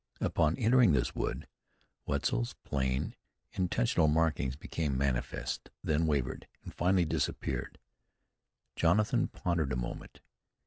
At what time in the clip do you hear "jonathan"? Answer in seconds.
8.75-9.27